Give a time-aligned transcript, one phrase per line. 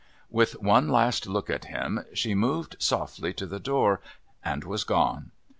[0.31, 4.01] With one last look at him she moved softly to the door
[4.43, 5.29] and was gone.